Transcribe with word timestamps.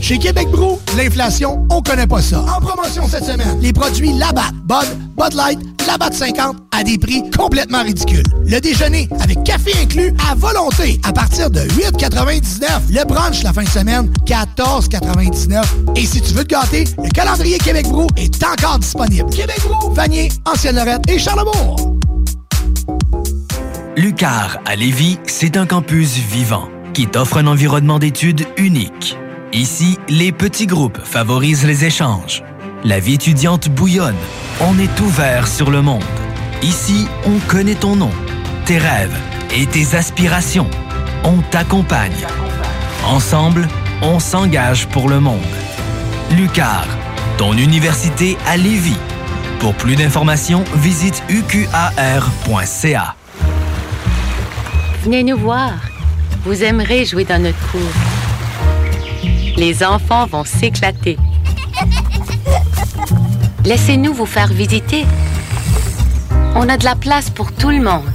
Chez 0.00 0.18
Québec 0.18 0.48
Brou, 0.48 0.78
l'inflation, 0.96 1.66
on 1.70 1.82
connaît 1.82 2.06
pas 2.06 2.22
ça. 2.22 2.40
En 2.40 2.60
promotion 2.60 3.06
cette 3.08 3.24
semaine, 3.24 3.58
les 3.60 3.72
produits 3.72 4.12
Labatt, 4.12 4.52
Bud, 4.64 4.88
Bud 5.16 5.34
Light, 5.34 5.58
Labatt 5.86 6.14
50 6.14 6.56
à 6.72 6.82
des 6.82 6.98
prix 6.98 7.22
complètement 7.36 7.82
ridicules. 7.82 8.24
Le 8.44 8.60
déjeuner 8.60 9.08
avec 9.20 9.44
café 9.44 9.72
inclus 9.82 10.12
à 10.30 10.34
volonté 10.34 11.00
à 11.04 11.12
partir 11.12 11.50
de 11.50 11.60
8,99. 11.60 12.90
Le 12.90 13.04
brunch 13.04 13.42
la 13.42 13.52
fin 13.52 13.62
de 13.62 13.68
semaine, 13.68 14.10
14,99. 14.24 15.62
Et 15.96 16.06
si 16.06 16.20
tu 16.20 16.32
veux 16.32 16.44
te 16.44 16.54
gâter, 16.54 16.84
le 17.02 17.10
calendrier 17.10 17.58
Québec 17.58 17.86
Brou 17.88 18.06
est 18.16 18.42
encore 18.42 18.78
disponible. 18.78 19.28
Québec 19.30 19.60
Brou, 19.62 19.92
Vanier, 19.92 20.30
Ancienne-Lorette 20.46 21.08
et 21.08 21.18
Charlebourg. 21.18 21.96
Lucar 23.96 24.58
à 24.64 24.76
Lévis, 24.76 25.18
c'est 25.26 25.56
un 25.56 25.66
campus 25.66 26.14
vivant 26.16 26.68
qui 26.94 27.06
t'offre 27.06 27.36
un 27.36 27.46
environnement 27.46 27.98
d'études 27.98 28.46
unique. 28.56 29.16
Ici, 29.52 29.98
les 30.08 30.30
petits 30.30 30.68
groupes 30.68 31.00
favorisent 31.02 31.66
les 31.66 31.84
échanges. 31.84 32.44
La 32.84 33.00
vie 33.00 33.14
étudiante 33.14 33.68
bouillonne. 33.68 34.14
On 34.60 34.78
est 34.78 35.00
ouvert 35.00 35.48
sur 35.48 35.72
le 35.72 35.82
monde. 35.82 36.04
Ici, 36.62 37.08
on 37.26 37.36
connaît 37.50 37.74
ton 37.74 37.96
nom, 37.96 38.12
tes 38.64 38.78
rêves 38.78 39.16
et 39.52 39.66
tes 39.66 39.96
aspirations. 39.96 40.70
On 41.24 41.38
t'accompagne. 41.50 42.26
Ensemble, 43.08 43.66
on 44.02 44.20
s'engage 44.20 44.86
pour 44.86 45.08
le 45.08 45.18
monde. 45.18 45.40
Lucar, 46.36 46.86
ton 47.36 47.54
université 47.54 48.38
à 48.46 48.56
Lévis. 48.56 48.98
Pour 49.58 49.74
plus 49.74 49.96
d'informations, 49.96 50.62
visite 50.76 51.24
uqar.ca. 51.28 53.16
Venez 55.02 55.24
nous 55.24 55.38
voir. 55.38 55.72
Vous 56.44 56.62
aimerez 56.62 57.04
jouer 57.04 57.24
dans 57.24 57.42
notre 57.42 57.58
cour. 57.72 58.09
Les 59.60 59.84
enfants 59.84 60.24
vont 60.24 60.42
s'éclater. 60.42 61.18
Laissez-nous 63.66 64.14
vous 64.14 64.24
faire 64.24 64.46
visiter. 64.46 65.04
On 66.54 66.66
a 66.70 66.78
de 66.78 66.84
la 66.86 66.96
place 66.96 67.28
pour 67.28 67.52
tout 67.52 67.68
le 67.68 67.82
monde. 67.82 68.08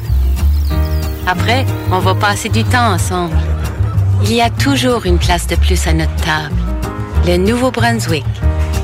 Après, 1.27 1.63
on 1.91 1.99
va 1.99 2.15
passer 2.15 2.49
du 2.49 2.63
temps 2.63 2.91
ensemble. 2.91 3.37
Il 4.23 4.33
y 4.33 4.41
a 4.41 4.49
toujours 4.49 5.05
une 5.05 5.19
place 5.19 5.45
de 5.45 5.55
plus 5.55 5.85
à 5.85 5.93
notre 5.93 6.15
table. 6.15 6.55
Le 7.27 7.37
Nouveau-Brunswick. 7.37 8.25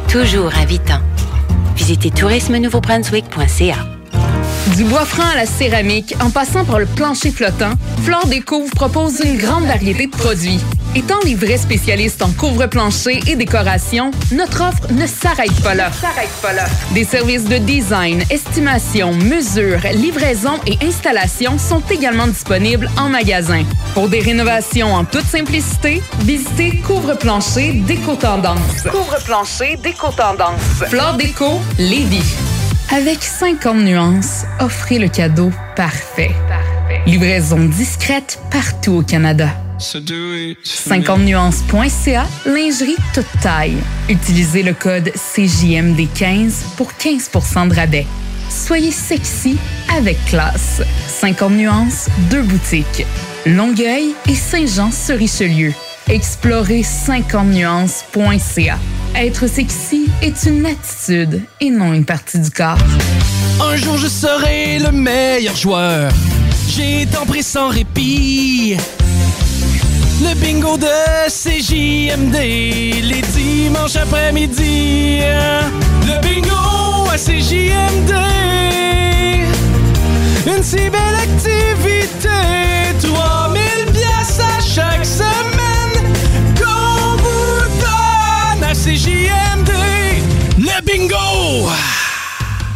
Toujours 0.07 0.53
invitant. 0.55 1.01
Visitez 1.75 2.11
tourisme-nouveau-brunswick.ca. 2.11 3.77
Du 4.75 4.83
bois 4.83 5.05
franc 5.05 5.31
à 5.33 5.35
la 5.35 5.45
céramique, 5.47 6.13
en 6.23 6.29
passant 6.29 6.63
par 6.63 6.77
le 6.77 6.85
plancher 6.85 7.31
flottant, 7.31 7.73
Flore 8.03 8.27
Déco 8.27 8.61
vous 8.61 8.69
propose 8.69 9.19
une 9.25 9.37
grande 9.37 9.65
variété 9.65 10.05
de 10.05 10.11
produits. 10.11 10.59
Étant 10.93 11.19
les 11.23 11.35
vrais 11.35 11.57
spécialistes 11.57 12.21
en 12.21 12.31
couvre-plancher 12.33 13.21
et 13.25 13.37
décoration, 13.37 14.11
notre 14.33 14.61
offre 14.61 14.91
ne 14.91 15.07
s'arrête 15.07 15.57
pas 15.63 15.73
là. 15.73 15.89
S'arrête 15.89 16.29
pas 16.41 16.51
là. 16.51 16.65
Des 16.93 17.05
services 17.05 17.45
de 17.45 17.59
design, 17.59 18.21
estimation, 18.29 19.13
mesure, 19.13 19.79
livraison 19.93 20.59
et 20.67 20.77
installation 20.85 21.57
sont 21.57 21.81
également 21.89 22.27
disponibles 22.27 22.89
en 22.97 23.07
magasin. 23.07 23.63
Pour 23.93 24.09
des 24.09 24.19
rénovations 24.19 24.93
en 24.93 25.05
toute 25.05 25.25
simplicité, 25.25 26.03
visitez 26.23 26.81
Couvre-plancher 26.85 27.71
Déco 27.87 28.15
Tendance. 28.15 28.83
Couvre-plancher 28.91 29.77
Déco 29.81 30.09
Tendance. 30.11 30.59
Flore 30.89 31.13
Déco, 31.13 31.61
Lévis. 31.77 32.35
Avec 32.93 33.23
50 33.23 33.77
nuances, 33.77 34.43
offrez 34.59 34.99
le 34.99 35.07
cadeau 35.07 35.51
parfait. 35.77 36.31
Livraison 37.05 37.59
discrète 37.59 38.39
partout 38.51 38.95
au 38.95 39.01
Canada. 39.03 39.47
50nuances.ca, 39.81 42.25
lingerie 42.45 42.95
toute 43.13 43.25
taille. 43.41 43.77
Utilisez 44.09 44.63
le 44.63 44.73
code 44.73 45.09
CJMD15 45.09 46.75
pour 46.77 46.91
15% 46.91 47.67
de 47.69 47.75
rabais. 47.75 48.05
Soyez 48.49 48.91
sexy 48.91 49.57
avec 49.95 50.17
classe. 50.25 50.81
50 51.07 51.51
nuances, 51.53 52.09
deux 52.29 52.41
boutiques. 52.43 53.05
Longueuil 53.45 54.13
et 54.29 54.35
Saint-Jean-sur-Richelieu. 54.35 55.73
Explorez 56.09 56.81
50nuances.ca. 56.81 58.77
Être 59.15 59.47
sexy 59.47 60.09
est 60.21 60.43
une 60.43 60.65
attitude 60.65 61.41
et 61.59 61.69
non 61.69 61.93
une 61.93 62.05
partie 62.05 62.39
du 62.39 62.51
corps. 62.51 62.77
Un 63.61 63.75
jour 63.77 63.97
je 63.97 64.07
serai 64.07 64.79
le 64.79 64.91
meilleur 64.91 65.55
joueur. 65.55 66.11
J'ai 66.67 67.07
tant 67.11 67.25
pris 67.25 67.43
sans 67.43 67.69
répit. 67.69 68.77
Le 70.21 70.35
bingo 70.35 70.77
de 70.77 70.85
CJMD, 71.27 72.35
les 72.35 73.21
dimanches 73.33 73.95
après-midi. 73.95 75.21
Le 76.05 76.21
bingo 76.21 77.09
à 77.11 77.17
CJMD. 77.17 78.13
Une 80.45 80.63
si 80.63 80.75
belle 80.75 81.17
activité, 81.23 82.29
3000 83.01 83.63
pièces 83.93 84.39
à 84.39 84.61
chaque 84.61 85.05
semaine 85.05 86.13
qu'on 86.55 87.17
vous 87.17 87.63
donne 87.79 88.63
à 88.63 88.73
CJMD. 88.73 89.71
Le 90.59 90.85
bingo! 90.85 91.67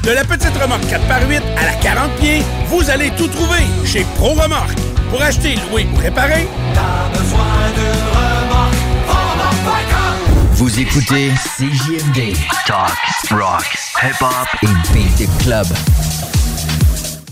De 0.02 0.12
la 0.12 0.24
petite 0.24 0.58
remorque 0.60 0.86
4x8 0.86 1.42
à 1.58 1.66
la 1.66 1.74
40 1.74 2.12
pieds, 2.16 2.42
vous 2.70 2.90
allez 2.90 3.12
tout 3.12 3.28
trouver 3.28 3.64
chez 3.86 4.04
Pro 4.16 4.30
Remorque. 4.34 4.95
Pour 5.10 5.22
acheter, 5.22 5.56
louer 5.70 5.88
ou 5.94 5.98
réparer, 5.98 6.48
t'as 6.74 7.10
besoin 7.18 7.46
d'une 7.76 8.02
remorque, 8.12 8.76
remorque.com. 9.08 10.46
Vous 10.54 10.80
écoutez 10.80 11.32
CJMD, 11.58 12.36
Talk, 12.66 12.92
Rock, 13.32 13.78
Hip 14.04 14.22
Hop 14.22 14.48
et 14.64 14.94
Beat 14.94 15.30
Club. 15.44 15.68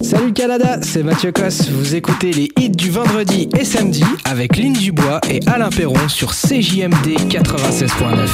Salut 0.01 0.33
Canada, 0.33 0.79
c'est 0.81 1.01
Mathieu 1.01 1.31
Cosse. 1.31 1.69
Vous 1.69 1.95
écoutez 1.95 2.31
les 2.31 2.51
hits 2.59 2.69
du 2.69 2.91
vendredi 2.91 3.49
et 3.57 3.65
samedi 3.65 4.03
avec 4.25 4.57
Lynn 4.57 4.73
Dubois 4.73 5.21
et 5.29 5.39
Alain 5.47 5.69
Perron 5.69 6.09
sur 6.09 6.31
CJMD 6.33 7.17
96.9. 7.29 8.27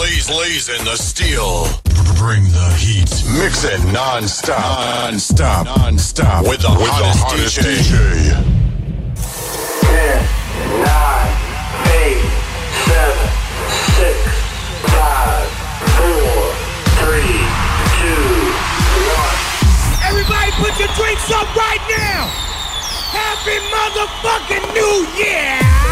Blaze, 0.00 0.26
blaze 0.26 0.70
in 0.70 0.84
the 0.84 0.96
steel. 0.96 1.91
Bring 2.22 2.44
the 2.54 2.70
heat. 2.78 3.10
Mix 3.36 3.64
it 3.64 3.82
non-stop. 3.92 5.10
Non-stop. 5.10 5.66
Non-stop. 5.66 6.46
With 6.46 6.62
the, 6.62 6.70
With 6.70 6.86
hottest, 6.86 7.18
the 7.18 7.26
hottest 7.26 7.58
DJ. 7.58 7.82
DJ. 7.82 8.38
10, 9.82 10.22
9, 10.86 10.86
8, 11.98 12.22
7, 12.86 13.26
6, 13.98 14.22
5, 14.86 15.50
4, 15.98 16.46
3, 17.10 17.26
2, 18.06 18.14
1. 19.02 20.06
Everybody 20.06 20.54
put 20.62 20.78
your 20.78 20.94
drinks 20.94 21.26
up 21.34 21.50
right 21.58 21.82
now! 21.90 22.30
Happy 23.10 23.58
motherfucking 23.66 24.62
New 24.78 25.10
Year! 25.18 25.91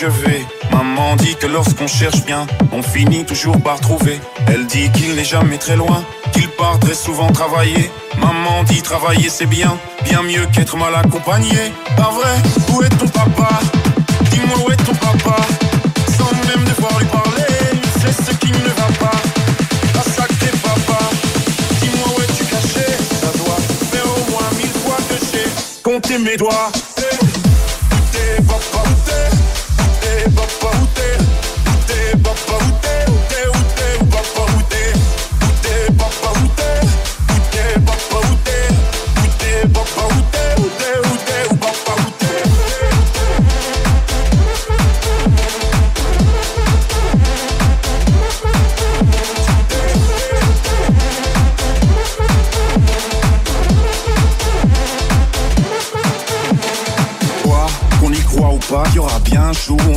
je 0.00 0.06
vais. 0.06 0.46
Maman 0.72 1.16
dit 1.16 1.36
que 1.36 1.46
lorsqu'on 1.46 1.86
cherche 1.86 2.24
bien, 2.24 2.46
on 2.72 2.82
finit 2.82 3.24
toujours 3.26 3.60
par 3.60 3.80
trouver. 3.80 4.18
Elle 4.46 4.66
dit 4.66 4.90
qu'il 4.92 5.14
n'est 5.14 5.24
jamais 5.24 5.58
très 5.58 5.76
loin, 5.76 6.02
qu'il 6.32 6.48
part 6.48 6.78
très 6.78 6.94
souvent 6.94 7.30
travailler. 7.32 7.90
Maman 8.18 8.62
dit 8.64 8.80
travailler 8.80 9.28
c'est 9.28 9.46
bien, 9.46 9.76
bien 10.04 10.22
mieux 10.22 10.46
qu'être 10.52 10.76
mal 10.78 10.94
accompagné. 10.94 11.72
Pas 11.96 12.12
vrai, 12.18 12.34
où 12.72 12.82
est 12.82 12.88
ton 12.88 13.08
papa? 13.08 13.60
Dis-moi 14.30 14.56
où 14.66 14.72
est 14.72 14.76
ton 14.76 14.94
papa 14.94 15.36
Sans 16.16 16.32
même 16.48 16.64
devoir 16.64 16.98
lui 16.98 17.06
parler, 17.06 17.54
c'est 18.00 18.24
ce 18.24 18.30
qui 18.38 18.52
ne 18.52 18.68
va 18.80 18.88
pas. 18.98 19.20
Ah 19.98 20.02
sacré 20.16 20.50
papa, 20.62 21.00
dis-moi 21.82 22.08
où 22.16 22.20
es-tu 22.22 22.44
caché? 22.44 22.86
Ça 23.20 23.30
doit 23.36 23.60
faire 23.92 24.06
au 24.06 24.30
moins 24.30 24.48
mille 24.56 24.76
fois 24.82 24.96
que 25.10 25.16
j'ai 25.30 25.82
compté 25.82 26.16
mes 26.16 26.38
doigts. 26.38 26.70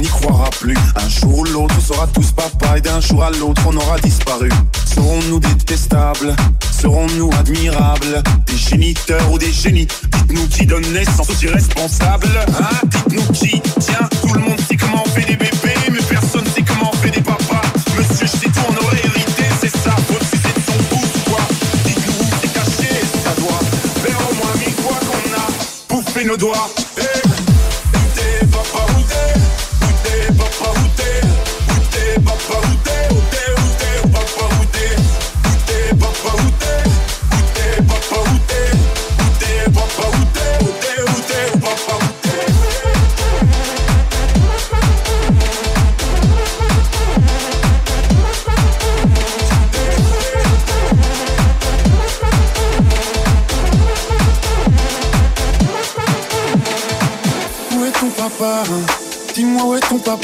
N'y 0.04 0.10
croira 0.10 0.50
plus. 0.60 0.78
Un 0.96 1.10
jour 1.10 1.39
ou 1.39 1.44
l'autre, 1.46 1.76
on 1.78 1.82
sera 1.94 2.08
tous 2.08 2.32
papa 2.32 2.78
et 2.78 2.82
d'un 2.82 3.00
jour 3.00 3.24
à 3.24 3.32
l'autre, 3.32 3.62
on 3.66 3.76
aura 3.78 3.98
disparu. 4.00 4.50
Serons-nous 4.86 5.39
détestables? 5.39 6.36
Serons-nous 6.72 7.30
admirables? 7.39 8.22
Des 8.46 8.58
géniteurs 8.58 9.32
ou 9.32 9.38
des 9.38 9.52
génies? 9.52 9.88
Dites-nous 10.12 10.48
qui 10.48 10.66
donne 10.66 10.86
naissance 10.92 11.30
aux 11.30 11.46
irresponsables 11.46 12.28
Hein? 12.60 12.88
Dites-nous 12.88 13.34
qui 13.34 13.62
Tiens, 13.80 14.10
tout 14.22 14.34
le 14.34 14.42
monde 14.42 14.60
sait 14.68 14.76
comment 14.76 15.04
on 15.06 15.10
fait 15.10 15.24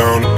down, 0.00 0.29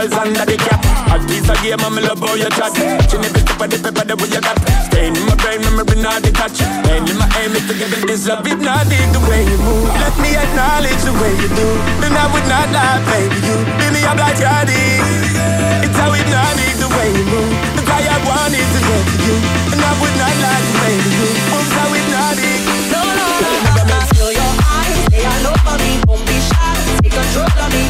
of 0.00 0.10
mentals 0.10 0.16
under 0.16 0.44
the 0.44 0.56
cap. 0.56 0.80
A 1.12 1.16
piece 1.26 1.48
of 1.48 1.58
game, 1.62 1.80
I'm 1.80 1.96
love 2.00 2.20
how 2.20 2.34
you 2.34 2.48
chat. 2.56 2.72
Chin 3.08 3.24
it's 3.24 3.50
up 3.50 3.60
the 3.60 3.76
pepper, 3.82 4.04
the 4.06 4.14
way 4.16 4.28
you 4.32 4.40
got. 4.40 4.56
Staying 4.88 5.16
in 5.16 5.24
my 5.26 5.34
brain, 5.36 5.60
memory 5.60 6.00
not 6.00 6.22
detached. 6.22 6.62
Mainly 6.86 7.14
my 7.18 7.28
aim 7.40 7.52
is 7.52 7.64
to 7.68 7.74
give 7.74 7.92
it 7.92 8.06
this 8.06 8.26
love, 8.28 8.46
if 8.46 8.60
not 8.60 8.88
dig 8.88 9.08
the 9.12 9.20
way 9.28 9.44
you 9.44 9.58
move. 9.60 9.88
Let 10.00 10.14
me 10.20 10.36
acknowledge 10.36 11.02
the 11.04 11.12
way 11.20 11.32
you 11.36 11.48
do. 11.52 11.68
Then 12.00 12.14
I 12.16 12.26
would 12.32 12.46
not 12.48 12.68
lie, 12.72 13.00
baby, 13.10 13.38
you. 13.44 13.56
Give 13.80 13.92
me 13.92 14.00
a 14.04 14.12
black 14.16 14.36
yardie. 14.40 15.00
It's 15.84 15.96
how 15.98 16.12
it 16.14 16.28
not 16.32 16.52
dig 16.56 16.76
the 16.80 16.88
way 16.88 17.08
you 17.12 17.24
move. 17.28 17.52
The 17.76 17.82
guy 17.84 18.04
I 18.06 18.16
want 18.24 18.54
is 18.54 18.64
to 18.64 18.80
get 18.80 19.02
to 19.04 19.16
you. 19.26 19.36
And 19.74 19.80
I 19.80 19.92
would 20.00 20.16
not 20.16 20.34
lie, 20.40 20.64
baby, 20.80 21.10
you. 21.12 21.28
Oh, 21.28 21.60
Moves 21.60 21.72
how 21.76 21.90
it 21.92 22.06
not 22.08 22.32
dig. 22.38 22.60
No, 22.88 23.00
no, 23.04 23.28
no, 23.44 23.98
feel 24.16 24.32
your 24.32 24.52
eyes, 24.64 25.04
they 25.12 25.24
all 25.26 25.46
over 25.50 25.76
me. 25.82 25.92
Don't 26.08 26.24
be 26.24 26.36
shy, 26.40 26.72
take 27.02 27.12
control 27.12 27.50
of 27.50 27.70
me. 27.74 27.89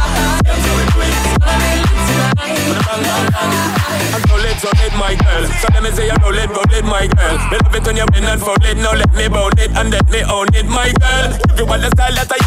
roll 4.61 4.85
it, 4.85 4.93
my 4.93 5.15
girl. 5.15 5.43
So 5.59 5.67
let 5.73 5.83
me 5.83 5.91
say 5.91 6.05
you 6.07 6.17
roll 6.21 6.37
it, 6.37 6.49
roll 6.49 6.73
it, 6.73 6.85
my 6.85 7.07
girl. 7.07 7.35
Love 7.51 7.75
it 7.75 7.85
when 7.85 7.97
you 7.97 8.05
and. 8.37 8.77
Now 8.77 8.93
let 8.93 9.13
me 9.13 9.27
it 9.57 9.71
and 9.73 9.89
let 9.89 10.07
me 10.09 10.21
own 10.23 10.47
it, 10.53 10.65
my 10.65 10.91
girl. 11.01 11.27
If 11.49 11.59
you 11.59 11.65
want 11.65 11.81
the 11.81 11.89
style 11.93 12.13
that 12.13 12.31
I 12.31 12.39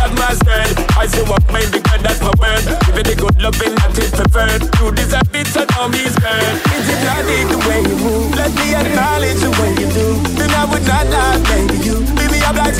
I 0.96 1.06
that's 2.02 2.20
my. 2.22 2.62
Give 2.86 2.98
it 2.98 3.06
the 3.10 3.14
good 3.18 3.36
loving. 3.42 3.74
You 4.78 4.90
deserve 4.92 5.34
it, 5.34 5.46
so 5.46 5.66
scared. 6.08 6.54
The 7.50 7.58
way 7.66 7.80
you 7.82 7.96
move? 7.98 8.34
Let 8.34 8.52
me 8.54 8.74
acknowledge 8.74 9.40
the 9.42 9.50
way 9.58 9.70
you 9.74 9.88
do. 9.90 10.06
Then 10.38 10.50
I 10.54 10.64
would 10.70 10.86
not 10.86 11.06
lie, 11.10 11.40
you. 11.84 12.04
Like 12.64 12.76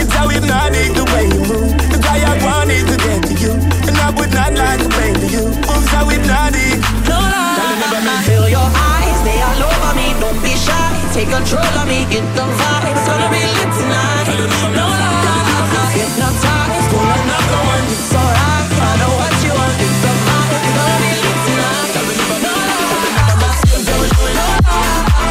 It's 0.00 0.12
how 0.12 0.28
hypnotic 0.28 0.94
the 0.94 1.04
way 1.12 1.24
you 1.28 1.40
move. 1.46 1.91
I 2.20 2.36
wanted 2.44 2.84
to 2.92 2.96
get 3.00 3.20
to 3.28 3.34
you. 3.40 3.52
And 3.88 3.96
I 3.96 4.10
would 4.12 4.32
not 4.32 4.52
lie 4.52 4.76
to 4.76 4.88
baby 5.00 5.32
you. 5.32 5.48
Moves 5.64 5.88
how 5.88 6.04
hypnotic. 6.08 6.80
No, 7.08 7.16
no, 7.16 8.14
feel 8.28 8.48
your 8.48 8.68
eyes, 8.68 9.18
they 9.24 9.40
all 9.40 9.62
over 9.64 9.92
me. 9.96 10.12
Don't 10.20 10.40
be 10.42 10.52
shy, 10.56 10.92
take 11.14 11.30
control 11.30 11.64
of 11.64 11.86
me. 11.88 12.04
Get 12.12 12.24
the 12.36 12.44
vibe, 12.44 12.84
it's 12.90 13.04
gonna 13.08 13.28
be 13.32 13.42
lit 13.56 13.70
tonight. 13.72 14.28
No, 14.76 14.86
no, 14.92 15.82
hypnotized, 15.96 16.88
pull 16.92 17.00
another 17.00 17.60
one. 17.72 17.86
It's 17.92 18.12
alright, 18.12 18.68
I 18.76 18.92
know 19.00 19.12
what 19.16 19.34
you 19.44 19.52
want. 19.56 19.74
Get 19.80 19.94
the 20.04 20.12
vibe, 20.26 20.52
it's 20.52 20.72
gonna 20.76 20.98
be 21.02 21.10
lit 21.22 21.38
tonight. 21.46 21.96
No, 22.44 22.52
no, 22.52 23.48
still 23.62 23.82
do 23.88 23.96
it, 24.04 24.12
do 24.12 24.24
it, 24.28 24.36
no, 24.36 24.52
no, 24.52 24.76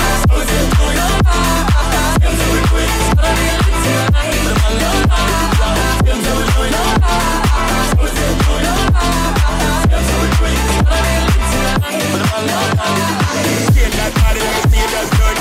still 0.01 0.41
do 0.41 0.53
it, 0.53 0.69
do 0.71 0.85
it, 0.89 0.97
no, 0.97 1.11
no, 1.91 2.03
still 2.17 2.35
do 2.39 2.49
it, 2.57 2.65
do 2.65 2.81
it. 2.81 2.89
It's 2.89 3.13
gonna 3.15 3.33
be 3.37 3.47
lit 3.51 3.77
tonight. 3.85 5.20
Feel 6.61 6.69
that 13.89 14.13
body, 14.13 14.39
feel 14.69 14.87
that 14.91 15.07
body 15.17 15.40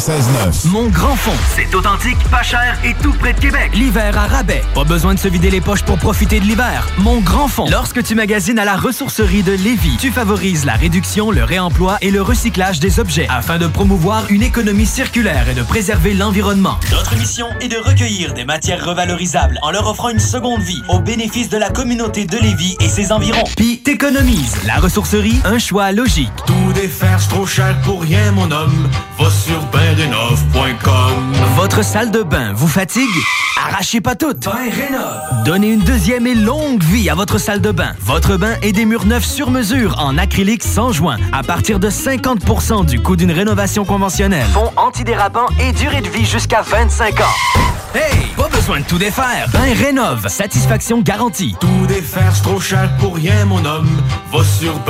96.9. 0.00 0.68
Mon 0.70 0.88
grand 0.88 1.14
fond, 1.14 1.36
c'est 1.54 1.74
authentique, 1.74 2.16
pas 2.30 2.42
cher 2.42 2.78
et 2.82 2.94
tout 3.02 3.12
près 3.12 3.34
de 3.34 3.38
Québec. 3.38 3.70
L'hiver 3.74 4.16
à 4.16 4.28
rabais. 4.28 4.64
Pas 4.74 4.84
besoin 4.84 5.12
de 5.12 5.18
se 5.18 5.28
vider 5.28 5.50
les 5.50 5.60
poches 5.60 5.82
pour 5.82 5.98
profiter 5.98 6.40
de 6.40 6.46
l'hiver. 6.46 6.86
Mon 6.96 7.20
grand 7.20 7.48
fond. 7.48 7.66
Lorsque 7.70 8.02
tu 8.02 8.14
magasines 8.14 8.58
à 8.58 8.64
la 8.64 8.76
ressourcerie 8.76 9.42
de 9.42 9.52
Lévis, 9.52 9.98
tu 9.98 10.10
favorises 10.10 10.64
la 10.64 10.72
réduction, 10.72 11.30
le 11.30 11.44
réemploi 11.44 11.98
et 12.00 12.10
le 12.10 12.22
recyclage 12.22 12.80
des 12.80 12.98
objets 12.98 13.26
afin 13.28 13.58
de 13.58 13.66
promouvoir 13.66 14.24
une 14.30 14.42
économie 14.42 14.86
circulaire 14.86 15.50
et 15.50 15.54
de 15.54 15.62
préserver 15.62 16.14
l'environnement. 16.14 16.78
Notre 16.90 17.14
mission 17.16 17.48
est 17.60 17.68
de 17.68 17.76
recueillir 17.76 18.32
des 18.32 18.46
matières 18.46 18.82
revalorisables 18.82 19.58
en 19.60 19.70
leur 19.70 19.86
offrant 19.86 20.08
une 20.08 20.18
seconde 20.18 20.62
vie 20.62 20.82
au 20.88 21.00
bénéfice 21.00 21.50
de 21.50 21.58
la 21.58 21.68
communauté 21.68 22.24
de 22.24 22.38
Lévis 22.38 22.74
et 22.80 22.88
ses 22.88 23.12
environs. 23.12 23.44
Puis 23.54 23.80
t'économises. 23.80 24.56
La 24.66 24.76
ressourcerie, 24.76 25.40
un 25.44 25.58
choix 25.58 25.92
logique. 25.92 26.32
Tout 26.80 26.86
défaire, 26.86 27.20
c'est 27.20 27.28
trop 27.28 27.44
cher 27.46 27.78
pour 27.82 28.00
rien, 28.00 28.32
mon 28.32 28.50
homme. 28.50 28.88
Va 29.18 29.28
sur 29.28 29.60
bainrénov.com. 29.66 31.32
Votre 31.54 31.84
salle 31.84 32.10
de 32.10 32.22
bain 32.22 32.54
vous 32.54 32.68
fatigue? 32.68 33.04
Arrachez 33.62 34.00
pas 34.00 34.14
toutes. 34.14 34.48
Donnez 35.44 35.72
une 35.72 35.80
deuxième 35.80 36.26
et 36.26 36.34
longue 36.34 36.82
vie 36.82 37.10
à 37.10 37.14
votre 37.14 37.36
salle 37.36 37.60
de 37.60 37.70
bain. 37.70 37.92
Votre 38.00 38.38
bain 38.38 38.54
et 38.62 38.72
des 38.72 38.86
murs 38.86 39.04
neufs 39.04 39.26
sur 39.26 39.50
mesure 39.50 39.98
en 39.98 40.16
acrylique 40.16 40.62
sans 40.62 40.90
joint 40.90 41.18
à 41.32 41.42
partir 41.42 41.80
de 41.80 41.90
50% 41.90 42.86
du 42.86 42.98
coût 42.98 43.16
d'une 43.16 43.32
rénovation 43.32 43.84
conventionnelle. 43.84 44.46
Fond 44.54 44.72
antidérapant 44.76 45.48
et 45.60 45.72
durée 45.72 46.00
de 46.00 46.08
vie 46.08 46.24
jusqu'à 46.24 46.62
25 46.62 47.20
ans. 47.20 47.68
Hey, 47.94 48.28
pas 48.38 48.48
besoin 48.48 48.80
de 48.80 48.84
tout 48.84 48.98
défaire. 48.98 49.48
Bain 49.52 49.74
rénove, 49.74 50.28
satisfaction 50.28 51.02
garantie. 51.02 51.56
Tout 51.60 51.86
défaire, 51.88 52.34
c'est 52.34 52.42
trop 52.42 52.60
cher 52.60 52.88
pour 52.98 53.16
rien, 53.16 53.44
mon 53.44 53.62
homme. 53.66 53.90
Va 54.32 54.44
sur. 54.44 54.80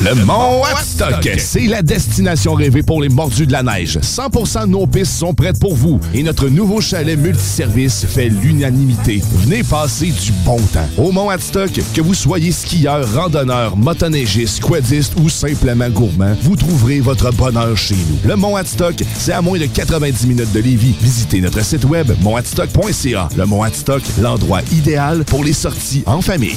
Le 0.00 0.14
Mont 0.24 0.60
Watstock, 0.62 1.28
c'est 1.38 1.66
la 1.66 1.82
destination 1.82 2.54
rêvée 2.54 2.82
pour 2.82 3.00
les 3.00 3.08
mordus 3.08 3.46
de 3.46 3.52
la 3.52 3.62
neige. 3.62 3.98
100% 3.98 4.62
de 4.62 4.66
nos 4.66 4.86
pistes 4.86 5.12
sont 5.12 5.34
prêtes 5.34 5.58
pour 5.60 5.74
vous 5.74 6.00
et 6.12 6.22
notre 6.22 6.48
nouveau 6.48 6.80
chalet 6.80 7.18
multiservice 7.18 8.04
fait 8.06 8.28
l'unanimité. 8.28 9.22
Venez 9.32 9.62
passer 9.62 10.06
du 10.06 10.32
bon 10.44 10.58
temps. 10.72 10.88
Au 10.98 11.12
Mont 11.12 11.26
Watstock, 11.26 11.70
que 11.94 12.00
vous 12.00 12.14
soyez 12.14 12.52
skieur, 12.52 13.06
randonneur, 13.14 13.76
motoneigiste, 13.76 14.60
quadiste 14.60 15.14
ou 15.20 15.28
simplement 15.28 15.88
gourmand, 15.88 16.34
vous 16.42 16.56
trouverez 16.56 17.00
votre 17.00 17.32
bonheur 17.32 17.76
chez 17.76 17.94
nous. 17.94 18.28
Le 18.28 18.36
Mont 18.36 18.54
Watstock, 18.54 18.96
c'est 19.16 19.32
à 19.32 19.42
moins 19.42 19.58
de 19.58 19.66
90 19.66 20.26
minutes 20.26 20.52
de 20.52 20.60
Lévis. 20.60 20.94
Visitez 21.00 21.40
notre 21.40 21.64
site 21.64 21.84
web 21.84 22.10
montwatstock.ca. 22.20 23.28
Le 23.36 23.46
Mont 23.46 23.60
Watstock, 23.60 24.02
l'endroit 24.20 24.60
idéal 24.72 25.24
pour 25.24 25.44
les 25.44 25.52
sorties 25.52 26.02
en 26.06 26.20
famille. 26.20 26.56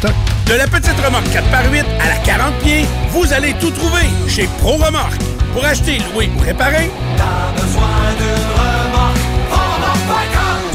stock. 0.01 0.13
De 0.47 0.53
la 0.53 0.67
petite 0.67 0.99
remorque 1.03 1.27
4x8 1.27 1.85
à 1.99 2.09
la 2.09 2.17
40 2.25 2.53
pieds, 2.59 2.85
vous 3.11 3.31
allez 3.33 3.53
tout 3.59 3.71
trouver 3.71 4.07
chez 4.27 4.49
Pro 4.59 4.73
Remorque. 4.73 5.21
Pour 5.53 5.63
acheter, 5.65 5.99
louer 6.13 6.29
ou 6.37 6.41
réparer, 6.41 6.89
T'as 7.17 7.61
besoin 7.61 7.83
de 8.19 8.29
remorque. 8.57 9.17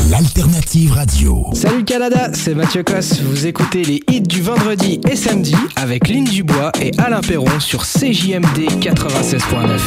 L'alternative 0.09 0.93
radio. 0.93 1.51
Salut 1.53 1.85
Canada, 1.85 2.31
c'est 2.33 2.55
Mathieu 2.55 2.85
Cosse. 2.85 3.21
Vous 3.21 3.47
écoutez 3.47 3.83
les 3.83 4.03
hits 4.09 4.21
du 4.21 4.41
vendredi 4.41 5.01
et 5.11 5.17
samedi 5.17 5.57
avec 5.75 6.09
Lynn 6.09 6.25
Dubois 6.25 6.71
et 6.81 6.93
Alain 6.99 7.21
Perron 7.21 7.59
sur 7.59 7.83
CJMD 7.85 8.71
96.9. 8.81 9.81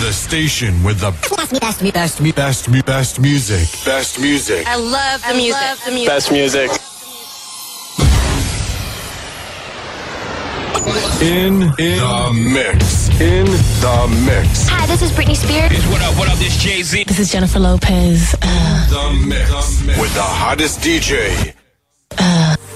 The 0.00 0.12
station 0.12 0.72
with 0.84 0.98
the 1.00 1.10
best, 1.28 1.60
best, 1.60 1.82
best, 1.82 2.22
best, 2.22 2.70
best, 2.70 2.86
best 2.86 3.18
music. 3.18 3.68
Best 3.84 4.20
music. 4.20 4.64
I 4.66 4.76
love 4.76 5.20
the 5.28 5.34
music. 5.34 6.06
Best 6.06 6.30
music. 6.30 6.70
In, 10.86 11.62
in 11.80 11.98
the 11.98 12.32
mix. 12.32 13.08
In 13.20 13.44
the 13.46 14.22
mix. 14.24 14.68
Hi, 14.68 14.86
this 14.86 15.02
is 15.02 15.10
Britney 15.10 15.36
Spears. 15.36 15.72
what 15.88 16.00
up, 16.02 16.16
what 16.16 16.28
up, 16.28 16.38
this 16.38 16.56
Jay-Z. 16.58 17.04
This 17.04 17.18
is 17.18 17.30
Jennifer 17.32 17.58
Lopez. 17.58 18.36
Uh, 18.40 18.88
The 18.88 19.26
mix. 19.26 19.50
With 20.00 20.14
the 20.14 20.22
hottest 20.22 20.80
DJ. 20.80 21.54
Dreams 22.16 22.75